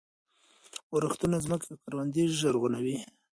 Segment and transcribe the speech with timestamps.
[0.95, 2.97] ورښتونه ځمکې او کروندې زرغونوي.